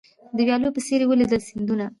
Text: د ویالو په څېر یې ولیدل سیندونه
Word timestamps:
د 0.35 0.37
ویالو 0.47 0.75
په 0.75 0.81
څېر 0.85 0.99
یې 1.01 1.07
ولیدل 1.09 1.41
سیندونه 1.49 1.85